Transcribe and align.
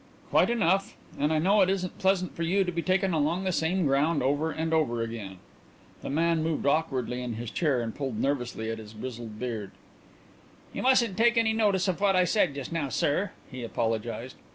"Quite 0.31 0.49
enough. 0.49 0.95
And 1.19 1.31
I 1.31 1.37
know 1.37 1.61
it 1.61 1.69
isn't 1.69 1.99
pleasant 1.99 2.35
for 2.35 2.41
you 2.41 2.63
to 2.63 2.71
be 2.71 2.81
taken 2.81 3.13
along 3.13 3.43
the 3.43 3.51
same 3.51 3.85
ground 3.85 4.23
over 4.23 4.49
and 4.51 4.73
over 4.73 5.03
again." 5.03 5.37
The 6.01 6.09
man 6.09 6.41
moved 6.41 6.65
awkwardly 6.65 7.21
in 7.21 7.33
his 7.33 7.51
chair 7.51 7.81
and 7.81 7.93
pulled 7.93 8.19
nervously 8.19 8.71
at 8.71 8.79
his 8.79 8.93
grizzled 8.93 9.37
beard. 9.37 9.69
"You 10.73 10.81
mustn't 10.81 11.17
take 11.17 11.37
any 11.37 11.53
notice 11.53 11.87
of 11.87 12.01
what 12.01 12.15
I 12.15 12.23
said 12.23 12.55
just 12.55 12.71
now, 12.71 12.89
sir," 12.89 13.29
he 13.51 13.63
apologized. 13.63 14.37